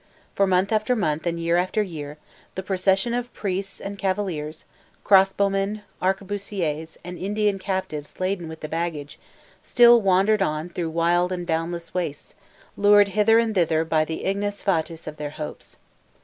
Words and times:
For 0.33 0.47
month 0.47 0.71
after 0.71 0.95
month 0.95 1.27
and 1.27 1.39
year 1.39 1.57
after 1.57 1.83
year, 1.83 2.17
the 2.55 2.63
procession 2.63 3.13
of 3.13 3.31
priests 3.35 3.79
and 3.79 3.99
cavaliers, 3.99 4.65
crossbowmen, 5.03 5.83
arquebusiers, 6.01 6.97
and 7.03 7.19
Indian 7.19 7.59
captives 7.59 8.19
laden 8.19 8.47
with 8.47 8.61
the 8.61 8.67
baggage, 8.67 9.19
still 9.61 10.01
wandered 10.01 10.41
on 10.41 10.69
through 10.69 10.89
wild 10.89 11.31
and 11.31 11.45
boundless 11.45 11.93
wastes, 11.93 12.33
lured 12.75 13.09
hither 13.09 13.37
and 13.37 13.53
thither 13.53 13.85
by 13.85 14.03
the 14.03 14.25
ignis 14.25 14.63
fatuus 14.63 15.05
of 15.05 15.17
their 15.17 15.29
hopes. 15.37 15.77